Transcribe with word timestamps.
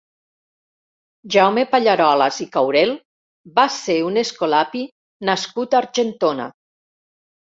Jaume 1.35 1.65
Pallarolas 1.73 2.39
i 2.45 2.47
Caurel 2.55 2.93
va 3.59 3.65
ser 3.75 3.97
un 4.07 4.17
escolapi 4.23 4.83
nascut 5.31 5.75
a 5.79 5.83
Argentona. 5.83 6.49